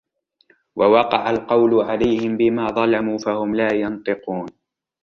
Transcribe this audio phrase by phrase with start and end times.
[0.75, 4.45] ووقع القول عليهم بما ظلموا فهم لا ينطقون